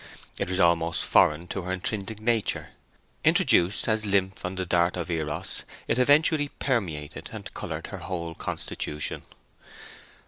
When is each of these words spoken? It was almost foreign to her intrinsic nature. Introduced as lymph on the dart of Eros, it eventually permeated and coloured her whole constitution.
It 0.39 0.49
was 0.49 0.59
almost 0.59 1.03
foreign 1.03 1.45
to 1.49 1.61
her 1.61 1.71
intrinsic 1.71 2.19
nature. 2.19 2.69
Introduced 3.23 3.87
as 3.87 4.03
lymph 4.03 4.43
on 4.43 4.55
the 4.55 4.65
dart 4.65 4.97
of 4.97 5.11
Eros, 5.11 5.61
it 5.87 5.99
eventually 5.99 6.47
permeated 6.57 7.29
and 7.31 7.53
coloured 7.53 7.85
her 7.93 7.99
whole 7.99 8.33
constitution. 8.33 9.21